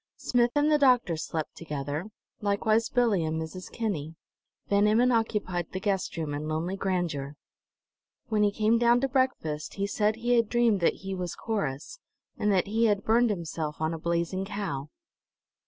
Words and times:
Smith 0.17 0.49
and 0.55 0.71
the 0.71 0.79
doctor 0.79 1.15
slept 1.15 1.55
together, 1.55 2.07
likewise 2.41 2.89
Billie 2.89 3.23
and 3.23 3.39
Mrs. 3.39 3.71
Kinney; 3.71 4.15
Van 4.67 4.87
Emmon 4.87 5.11
occupied 5.11 5.67
the 5.71 5.79
guest 5.79 6.17
room 6.17 6.33
in 6.33 6.47
lonely 6.47 6.75
grandeur. 6.75 7.35
When 8.27 8.41
he 8.41 8.49
came 8.51 8.79
down 8.79 8.99
to 9.01 9.07
breakfast 9.07 9.75
he 9.75 9.85
said 9.85 10.15
he 10.15 10.37
had 10.37 10.49
dreamed 10.49 10.79
that 10.79 11.01
he 11.05 11.13
was 11.13 11.35
Corrus, 11.35 11.99
and 12.35 12.51
that 12.51 12.65
he 12.65 12.85
had 12.85 13.03
burned 13.03 13.29
himself 13.29 13.79
on 13.79 13.93
a 13.93 13.99
blazing 13.99 14.43
cow. 14.43 14.89